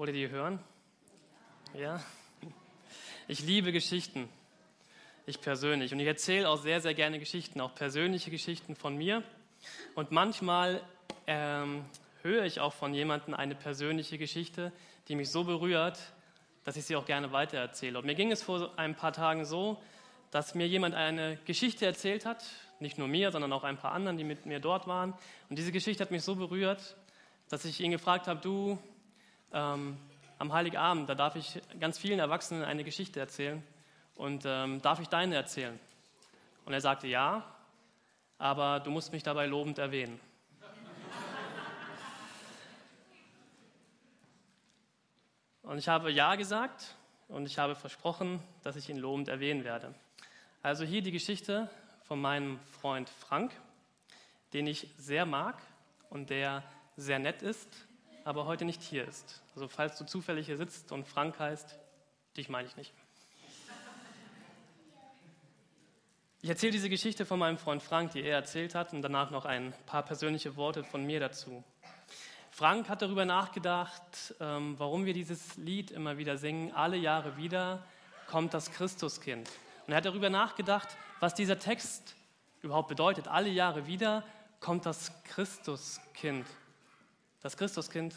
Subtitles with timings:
[0.00, 0.58] Wollt ihr die hören?
[1.74, 2.02] Ja?
[3.28, 4.30] Ich liebe Geschichten.
[5.26, 5.92] Ich persönlich.
[5.92, 9.22] Und ich erzähle auch sehr, sehr gerne Geschichten, auch persönliche Geschichten von mir.
[9.94, 10.80] Und manchmal
[11.26, 11.84] ähm,
[12.22, 14.72] höre ich auch von jemandem eine persönliche Geschichte,
[15.08, 15.98] die mich so berührt,
[16.64, 17.98] dass ich sie auch gerne weitererzähle.
[17.98, 19.82] Und mir ging es vor ein paar Tagen so,
[20.30, 22.42] dass mir jemand eine Geschichte erzählt hat,
[22.78, 25.12] nicht nur mir, sondern auch ein paar anderen, die mit mir dort waren.
[25.50, 26.96] Und diese Geschichte hat mich so berührt,
[27.50, 28.78] dass ich ihn gefragt habe, du,
[29.52, 29.98] ähm,
[30.38, 33.62] am Heiligabend, da darf ich ganz vielen Erwachsenen eine Geschichte erzählen
[34.14, 35.78] und ähm, darf ich deine erzählen?
[36.64, 37.44] Und er sagte, ja,
[38.38, 40.18] aber du musst mich dabei lobend erwähnen.
[45.62, 46.96] Und ich habe Ja gesagt
[47.28, 49.94] und ich habe versprochen, dass ich ihn lobend erwähnen werde.
[50.62, 51.70] Also hier die Geschichte
[52.02, 53.52] von meinem Freund Frank,
[54.52, 55.56] den ich sehr mag
[56.08, 56.64] und der
[56.96, 57.68] sehr nett ist,
[58.30, 59.42] aber heute nicht hier ist.
[59.56, 61.76] Also falls du zufällig hier sitzt und Frank heißt,
[62.36, 62.94] dich meine ich nicht.
[66.40, 69.46] Ich erzähle diese Geschichte von meinem Freund Frank, die er erzählt hat, und danach noch
[69.46, 71.64] ein paar persönliche Worte von mir dazu.
[72.52, 76.72] Frank hat darüber nachgedacht, ähm, warum wir dieses Lied immer wieder singen.
[76.72, 77.84] Alle Jahre wieder
[78.28, 79.50] kommt das Christuskind.
[79.86, 82.14] Und er hat darüber nachgedacht, was dieser Text
[82.62, 83.26] überhaupt bedeutet.
[83.26, 84.22] Alle Jahre wieder
[84.60, 86.46] kommt das Christuskind.
[87.40, 88.14] Das Christuskind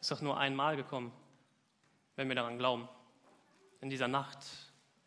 [0.00, 1.12] ist doch nur einmal gekommen,
[2.16, 2.88] wenn wir daran glauben.
[3.80, 4.38] In dieser Nacht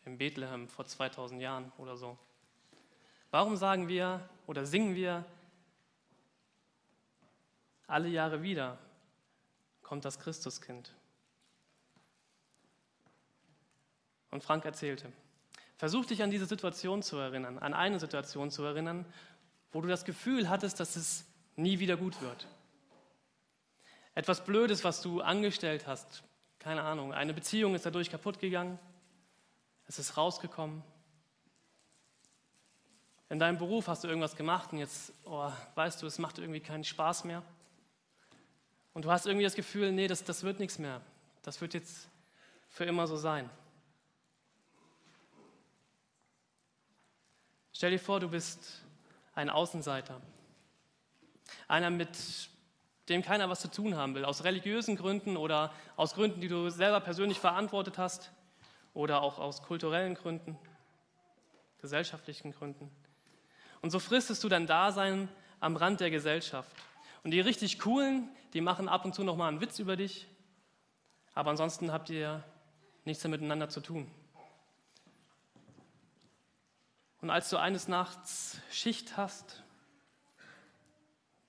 [0.04, 2.16] in Bethlehem vor 2000 Jahren oder so.
[3.30, 5.24] Warum sagen wir oder singen wir
[7.86, 8.78] alle Jahre wieder
[9.82, 10.94] kommt das Christuskind?
[14.30, 15.12] Und Frank erzählte,
[15.76, 19.04] versuch dich an diese Situation zu erinnern, an eine Situation zu erinnern,
[19.72, 21.24] wo du das Gefühl hattest, dass es
[21.56, 22.46] nie wieder gut wird.
[24.20, 26.22] Etwas Blödes, was du angestellt hast,
[26.58, 28.78] keine Ahnung, eine Beziehung ist dadurch kaputt gegangen,
[29.86, 30.82] es ist rausgekommen.
[33.30, 36.60] In deinem Beruf hast du irgendwas gemacht und jetzt, oh, weißt du, es macht irgendwie
[36.60, 37.42] keinen Spaß mehr.
[38.92, 41.00] Und du hast irgendwie das Gefühl, nee, das, das wird nichts mehr.
[41.40, 42.06] Das wird jetzt
[42.68, 43.48] für immer so sein.
[47.72, 48.82] Stell dir vor, du bist
[49.34, 50.20] ein Außenseiter.
[51.68, 52.10] Einer mit
[53.10, 56.70] dem keiner was zu tun haben will, aus religiösen Gründen oder aus Gründen, die du
[56.70, 58.32] selber persönlich verantwortet hast
[58.94, 60.56] oder auch aus kulturellen Gründen,
[61.80, 62.90] gesellschaftlichen Gründen.
[63.82, 65.28] Und so fristest du dein Dasein
[65.58, 66.70] am Rand der Gesellschaft.
[67.22, 70.26] Und die richtig coolen, die machen ab und zu noch mal einen Witz über dich,
[71.34, 72.42] aber ansonsten habt ihr
[73.04, 74.10] nichts mehr miteinander zu tun.
[77.20, 79.62] Und als du eines Nachts Schicht hast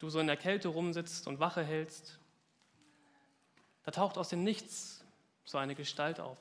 [0.01, 2.17] du so in der Kälte rumsitzt und Wache hältst,
[3.83, 5.03] da taucht aus dem Nichts
[5.43, 6.37] so eine Gestalt auf.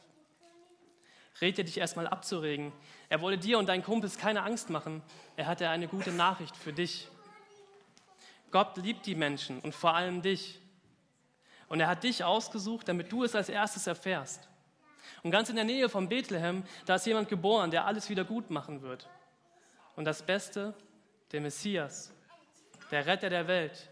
[1.40, 2.70] Dir dich erstmal abzuregen.
[3.08, 5.02] Er wolle dir und deinen Kumpels keine Angst machen.
[5.36, 7.08] Er hatte eine gute Nachricht für dich.
[8.50, 10.60] Gott liebt die Menschen und vor allem dich.
[11.68, 14.50] Und er hat dich ausgesucht, damit du es als erstes erfährst.
[15.22, 18.50] Und ganz in der Nähe von Bethlehem, da ist jemand geboren, der alles wieder gut
[18.50, 19.08] machen wird.
[19.96, 20.74] Und das Beste,
[21.32, 22.12] der Messias,
[22.90, 23.88] der Retter der Welt,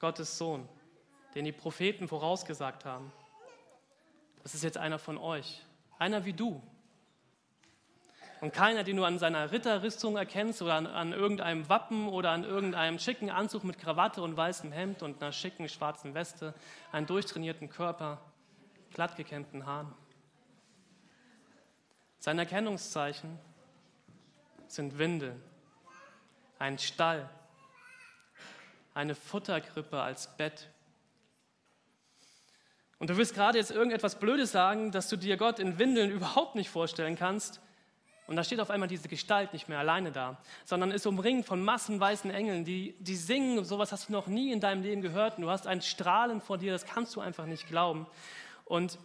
[0.00, 0.68] Gottes Sohn,
[1.34, 3.12] den die Propheten vorausgesagt haben.
[4.42, 5.64] Das ist jetzt einer von euch,
[5.98, 6.62] einer wie du.
[8.40, 12.44] Und keiner, den du an seiner Ritterrüstung erkennst oder an, an, irgendeinem Wappen oder an
[12.44, 16.54] irgendeinem schicken Anzug mit Krawatte und weißem Hemd und einer schicken schwarzen Weste,
[16.92, 18.20] einen durchtrainierten Körper,
[18.92, 19.92] glatt gekämmten Haaren.
[22.20, 23.38] Sein Erkennungszeichen
[24.68, 25.42] sind Windeln
[26.58, 27.28] ein Stall,
[28.94, 30.68] eine Futterkrippe als Bett.
[32.98, 36.56] Und du wirst gerade jetzt irgendetwas Blödes sagen, dass du dir Gott in Windeln überhaupt
[36.56, 37.60] nicht vorstellen kannst.
[38.26, 40.36] Und da steht auf einmal diese Gestalt nicht mehr alleine da,
[40.66, 43.64] sondern ist umringt von massenweißen Engeln, die, die singen.
[43.64, 45.38] Sowas hast du noch nie in deinem Leben gehört.
[45.38, 48.06] Und du hast ein Strahlen vor dir, das kannst du einfach nicht glauben.
[48.66, 48.98] Und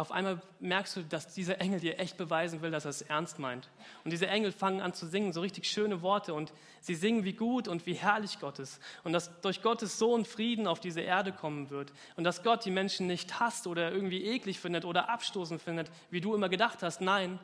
[0.00, 3.38] auf einmal merkst du, dass dieser Engel dir echt beweisen will, dass er es ernst
[3.38, 3.68] meint.
[4.02, 6.32] Und diese Engel fangen an zu singen, so richtig schöne Worte.
[6.32, 8.80] Und sie singen, wie gut und wie herrlich Gott ist.
[9.04, 11.92] Und dass durch Gottes Sohn Frieden auf diese Erde kommen wird.
[12.16, 16.22] Und dass Gott die Menschen nicht hasst oder irgendwie eklig findet oder abstoßend findet, wie
[16.22, 17.02] du immer gedacht hast.
[17.02, 17.38] Nein,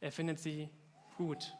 [0.00, 0.70] er findet sie
[1.18, 1.52] gut.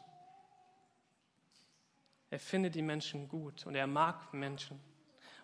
[2.31, 4.79] Er findet die Menschen gut und er mag Menschen.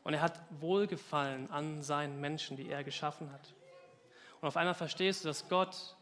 [0.04, 3.54] Und er hat Wohlgefallen an seinen Menschen, die er geschaffen hat.
[4.42, 5.96] Und auf einmal verstehst du, dass Gott,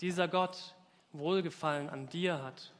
[0.00, 0.74] dieser Gott,
[1.12, 2.72] Wohlgefallen an dir hat.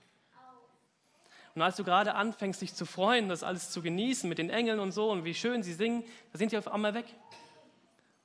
[1.54, 4.80] Und als du gerade anfängst, dich zu freuen, das alles zu genießen mit den Engeln
[4.80, 7.06] und so und wie schön sie singen, da sind die auf einmal weg.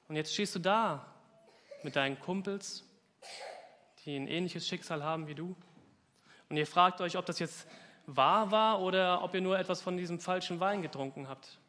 [0.07, 1.05] Und jetzt stehst du da
[1.83, 2.83] mit deinen Kumpels,
[4.03, 5.55] die ein ähnliches Schicksal haben wie du.
[6.49, 7.67] Und ihr fragt euch, ob das jetzt
[8.07, 11.59] wahr war oder ob ihr nur etwas von diesem falschen Wein getrunken habt.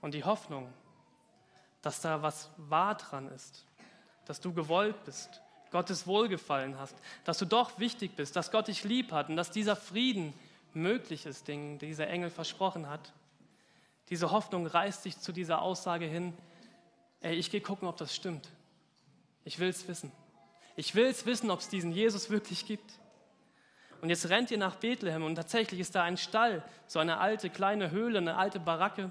[0.00, 0.72] Und die Hoffnung,
[1.82, 3.66] dass da was wahr dran ist,
[4.24, 8.84] dass du gewollt bist, Gottes Wohlgefallen hast, dass du doch wichtig bist, dass Gott dich
[8.84, 10.32] lieb hat und dass dieser Frieden
[10.72, 13.12] möglich ist, den dieser Engel versprochen hat.
[14.08, 16.32] Diese Hoffnung reißt dich zu dieser Aussage hin,
[17.20, 18.48] ey, ich gehe gucken, ob das stimmt.
[19.44, 20.12] Ich will es wissen.
[20.76, 22.92] Ich will es wissen, ob es diesen Jesus wirklich gibt.
[24.00, 27.50] Und jetzt rennt ihr nach Bethlehem und tatsächlich ist da ein Stall, so eine alte
[27.50, 29.10] kleine Höhle, eine alte Baracke.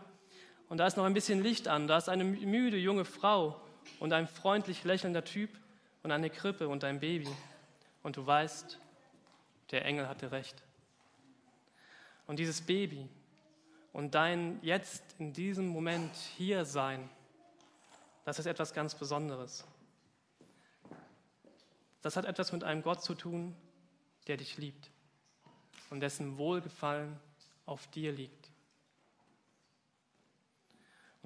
[0.69, 1.87] Und da ist noch ein bisschen Licht an.
[1.87, 3.59] Da ist eine müde junge Frau
[3.99, 5.49] und ein freundlich lächelnder Typ
[6.03, 7.29] und eine Krippe und ein Baby.
[8.03, 8.79] Und du weißt,
[9.71, 10.61] der Engel hatte recht.
[12.25, 13.07] Und dieses Baby
[13.93, 17.09] und dein jetzt in diesem Moment hier sein,
[18.25, 19.65] das ist etwas ganz Besonderes.
[22.01, 23.55] Das hat etwas mit einem Gott zu tun,
[24.27, 24.91] der dich liebt
[25.89, 27.17] und dessen Wohlgefallen
[27.65, 28.46] auf dir liegt.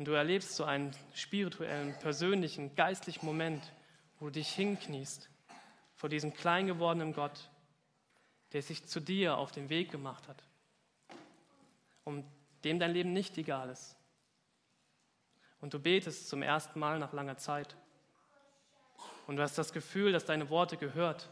[0.02, 3.72] Und du erlebst so einen spirituellen, persönlichen, geistlichen Moment,
[4.18, 5.30] wo du dich hinkniest
[5.94, 7.52] vor diesem klein gewordenen Gott,
[8.52, 10.44] der sich zu dir auf den Weg gemacht hat,
[12.04, 12.26] um
[12.64, 13.96] dem dein Leben nicht egal ist.
[15.60, 17.76] Und du betest zum ersten Mal nach langer Zeit.
[19.28, 21.30] Und du hast das Gefühl, dass deine Worte gehört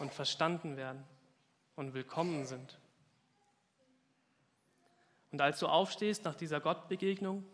[0.00, 1.04] und verstanden werden
[1.76, 2.76] und willkommen sind.
[5.30, 7.44] Und als du aufstehst nach dieser Gottbegegnung,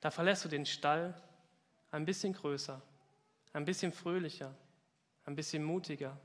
[0.00, 1.14] da verlässt du den Stall
[1.90, 2.80] ein bisschen größer,
[3.52, 4.54] ein bisschen fröhlicher,
[5.24, 6.16] ein bisschen mutiger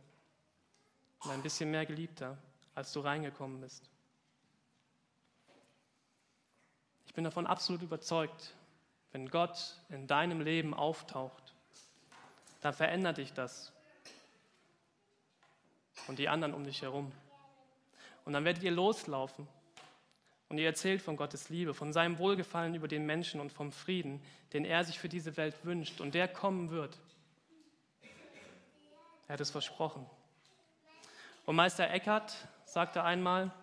[1.23, 2.37] und ein bisschen mehr geliebter,
[2.75, 3.89] als du reingekommen bist.
[7.05, 8.53] Ich bin davon absolut überzeugt,
[9.11, 11.53] wenn Gott in deinem Leben auftaucht,
[12.61, 13.73] dann verändert dich das
[16.07, 17.11] und die anderen um dich herum.
[18.23, 19.47] Und dann werdet ihr loslaufen
[20.51, 24.21] und ihr erzählt von Gottes Liebe, von seinem Wohlgefallen über den Menschen und vom Frieden,
[24.51, 26.99] den er sich für diese Welt wünscht und der kommen wird.
[29.29, 30.05] Er hat es versprochen.
[31.45, 33.53] Und Meister Eckhart sagte einmal,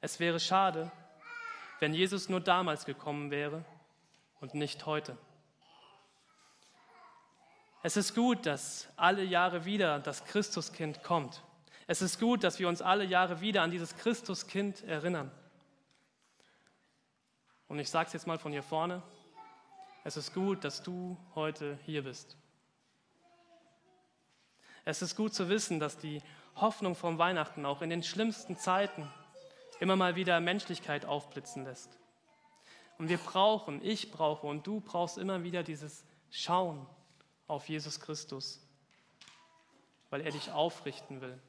[0.00, 0.90] es wäre schade,
[1.78, 3.62] wenn Jesus nur damals gekommen wäre
[4.40, 5.18] und nicht heute.
[7.82, 11.42] Es ist gut, dass alle Jahre wieder das Christuskind kommt.
[11.86, 15.30] Es ist gut, dass wir uns alle Jahre wieder an dieses Christuskind erinnern.
[17.70, 19.00] Und ich sage es jetzt mal von hier vorne,
[20.02, 22.36] es ist gut, dass du heute hier bist.
[24.84, 26.20] Es ist gut zu wissen, dass die
[26.56, 29.08] Hoffnung vom Weihnachten auch in den schlimmsten Zeiten
[29.78, 31.96] immer mal wieder Menschlichkeit aufblitzen lässt.
[32.98, 36.84] Und wir brauchen, ich brauche und du brauchst immer wieder dieses Schauen
[37.46, 38.66] auf Jesus Christus,
[40.10, 41.40] weil er dich aufrichten will,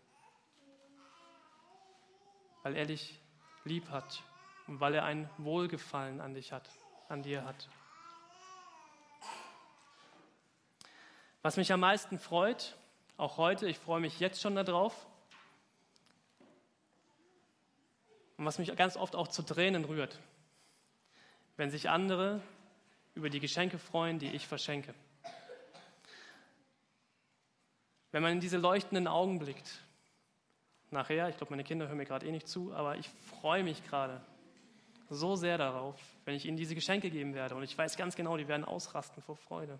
[2.62, 3.20] weil er dich
[3.66, 4.24] lieb hat
[4.68, 6.70] und weil er ein Wohlgefallen an dich hat,
[7.10, 7.68] an dir hat.
[11.42, 12.78] Was mich am meisten freut,
[13.18, 15.08] auch heute, ich freue mich jetzt schon darauf,
[18.38, 20.18] und was mich ganz oft auch zu Tränen rührt,
[21.58, 22.42] wenn sich andere
[23.14, 24.96] über die Geschenke freuen, die ich verschenke.
[28.12, 29.82] Wenn man in diese leuchtenden Augen blickt,
[30.90, 33.10] nachher, ich glaube, meine Kinder hören mir gerade eh nicht zu, aber ich
[33.42, 34.22] freue mich gerade
[35.16, 37.56] so sehr darauf, wenn ich ihnen diese Geschenke geben werde.
[37.56, 39.78] Und ich weiß ganz genau, die werden ausrasten vor Freude.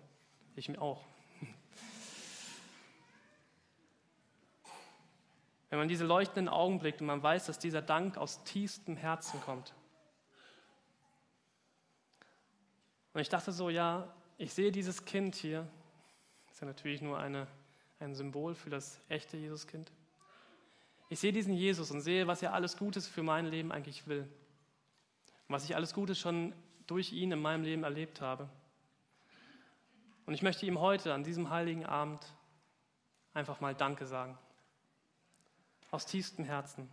[0.56, 1.02] Ich mir auch.
[5.70, 9.40] Wenn man diese leuchtenden Augen blickt und man weiß, dass dieser Dank aus tiefstem Herzen
[9.40, 9.72] kommt.
[13.14, 15.66] Und ich dachte so, ja, ich sehe dieses Kind hier,
[16.44, 17.46] das ist ja natürlich nur eine,
[18.00, 19.90] ein Symbol für das echte Jesuskind.
[21.08, 24.28] Ich sehe diesen Jesus und sehe, was er alles Gutes für mein Leben eigentlich will.
[25.52, 26.54] Was ich alles Gutes schon
[26.86, 28.48] durch ihn in meinem Leben erlebt habe.
[30.26, 32.24] Und ich möchte ihm heute an diesem heiligen Abend
[33.34, 34.38] einfach mal Danke sagen
[35.92, 36.90] aus tiefstem Herzen.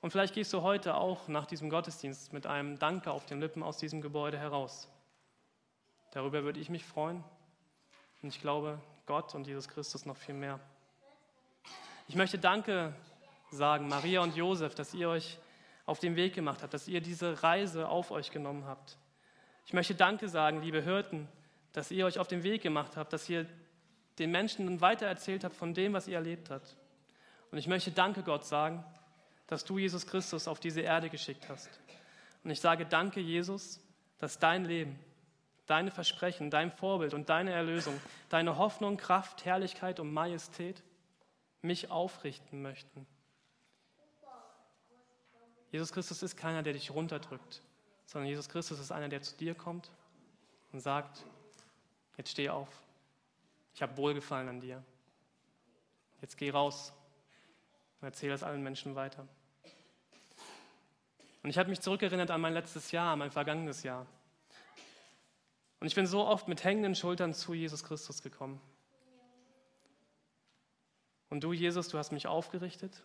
[0.00, 3.62] Und vielleicht gehst du heute auch nach diesem Gottesdienst mit einem Danke auf den Lippen
[3.62, 4.88] aus diesem Gebäude heraus.
[6.10, 7.24] Darüber würde ich mich freuen.
[8.20, 10.60] Und ich glaube, Gott und Jesus Christus noch viel mehr.
[12.08, 12.94] Ich möchte Danke
[13.54, 15.38] sagen, Maria und Josef, dass ihr euch
[15.86, 18.96] auf den Weg gemacht habt, dass ihr diese Reise auf euch genommen habt.
[19.66, 21.28] Ich möchte Danke sagen, liebe Hirten,
[21.72, 23.46] dass ihr euch auf den Weg gemacht habt, dass ihr
[24.18, 26.76] den Menschen weitererzählt habt von dem, was ihr erlebt habt.
[27.50, 28.84] Und ich möchte Danke Gott sagen,
[29.46, 31.68] dass du Jesus Christus auf diese Erde geschickt hast.
[32.42, 33.80] Und ich sage Danke, Jesus,
[34.18, 34.98] dass dein Leben,
[35.66, 40.82] deine Versprechen, dein Vorbild und deine Erlösung, deine Hoffnung, Kraft, Herrlichkeit und Majestät
[41.62, 43.06] mich aufrichten möchten.
[45.74, 47.60] Jesus Christus ist keiner, der dich runterdrückt,
[48.06, 49.90] sondern Jesus Christus ist einer, der zu dir kommt
[50.70, 51.24] und sagt,
[52.16, 52.68] jetzt steh auf.
[53.74, 54.84] Ich habe Wohlgefallen an dir.
[56.20, 56.92] Jetzt geh raus
[58.00, 59.26] und erzähle das allen Menschen weiter.
[61.42, 64.06] Und ich habe mich zurückerinnert an mein letztes Jahr, an mein vergangenes Jahr.
[65.80, 68.60] Und ich bin so oft mit hängenden Schultern zu Jesus Christus gekommen.
[71.30, 73.02] Und du, Jesus, du hast mich aufgerichtet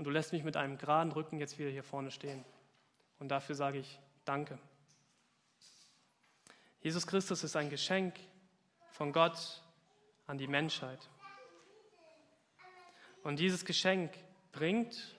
[0.00, 2.42] und du lässt mich mit einem geraden Rücken jetzt wieder hier vorne stehen.
[3.18, 4.58] Und dafür sage ich Danke.
[6.80, 8.14] Jesus Christus ist ein Geschenk
[8.92, 9.62] von Gott
[10.26, 11.06] an die Menschheit.
[13.24, 14.10] Und dieses Geschenk
[14.52, 15.18] bringt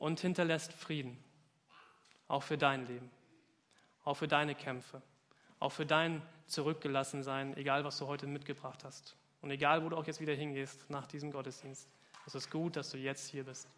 [0.00, 1.22] und hinterlässt Frieden,
[2.26, 3.08] auch für dein Leben,
[4.02, 5.00] auch für deine Kämpfe,
[5.60, 9.14] auch für dein Zurückgelassensein, egal was du heute mitgebracht hast.
[9.42, 11.88] Und egal, wo du auch jetzt wieder hingehst nach diesem Gottesdienst.
[12.26, 13.68] Es ist gut, dass du jetzt hier bist.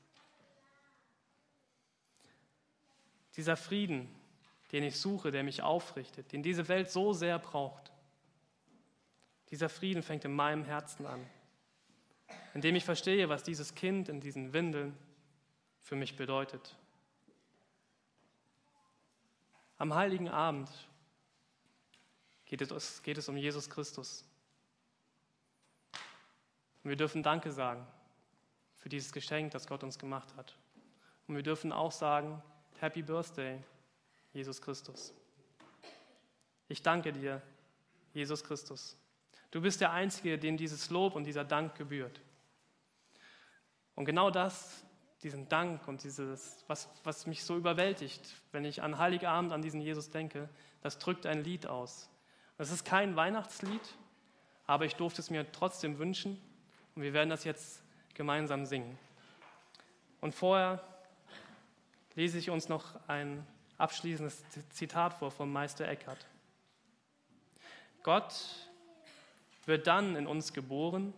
[3.37, 4.09] Dieser Frieden,
[4.73, 7.93] den ich suche, der mich aufrichtet, den diese Welt so sehr braucht,
[9.50, 11.25] dieser Frieden fängt in meinem Herzen an,
[12.55, 14.97] indem ich verstehe, was dieses Kind in diesen Windeln
[15.81, 16.75] für mich bedeutet.
[19.76, 20.71] Am heiligen Abend
[22.47, 24.25] geht es, geht es um Jesus Christus.
[26.83, 27.87] Und wir dürfen Danke sagen
[28.78, 30.56] für dieses Geschenk, das Gott uns gemacht hat.
[31.26, 32.42] Und wir dürfen auch sagen,
[32.80, 33.62] Happy Birthday,
[34.32, 35.12] Jesus Christus.
[36.68, 37.42] Ich danke dir,
[38.14, 38.97] Jesus Christus.
[39.50, 42.20] Du bist der Einzige, dem dieses Lob und dieser Dank gebührt.
[43.94, 44.85] Und genau das,
[45.23, 49.80] diesen Dank und dieses, was, was mich so überwältigt, wenn ich an Heiligabend an diesen
[49.80, 50.49] Jesus denke,
[50.82, 52.08] das drückt ein Lied aus.
[52.56, 53.97] Das ist kein Weihnachtslied,
[54.66, 56.40] aber ich durfte es mir trotzdem wünschen
[56.94, 57.82] und wir werden das jetzt
[58.18, 58.98] gemeinsam singen.
[60.20, 60.82] Und vorher
[62.16, 63.46] lese ich uns noch ein
[63.78, 66.26] abschließendes Zitat vor vom Meister Eckhart.
[68.02, 68.34] Gott
[69.66, 71.14] wird dann in uns geboren,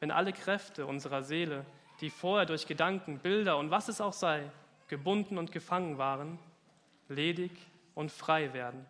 [0.00, 1.66] wenn alle Kräfte unserer Seele,
[2.00, 4.50] die vorher durch Gedanken, Bilder und was es auch sei,
[4.88, 6.38] gebunden und gefangen waren,
[7.08, 7.52] ledig
[7.94, 8.86] und frei werden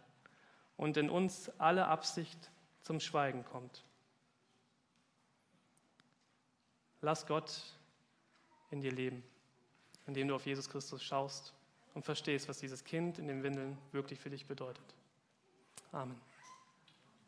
[0.76, 2.38] und in uns alle Absicht
[2.82, 3.82] zum Schweigen kommt.
[7.00, 7.62] Lass Gott
[8.70, 9.22] in dir leben,
[10.06, 11.54] indem du auf Jesus Christus schaust
[11.94, 14.94] und verstehst, was dieses Kind in den Windeln wirklich für dich bedeutet.
[15.92, 16.20] Amen.